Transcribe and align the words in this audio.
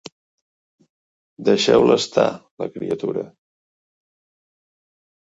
Deixeu-la 1.49 1.97
estar, 2.01 2.23
la 2.63 2.69
criatura! 2.77 3.25